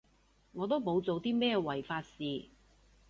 [0.53, 2.47] 我都冇做啲咩違法事